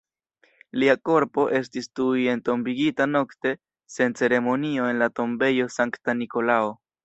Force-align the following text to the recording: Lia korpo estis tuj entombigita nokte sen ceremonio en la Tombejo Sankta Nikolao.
Lia 0.83 0.95
korpo 1.09 1.43
estis 1.59 1.89
tuj 1.99 2.23
entombigita 2.33 3.09
nokte 3.11 3.53
sen 3.99 4.19
ceremonio 4.23 4.91
en 4.95 5.05
la 5.07 5.13
Tombejo 5.21 5.73
Sankta 5.79 6.21
Nikolao. 6.25 6.77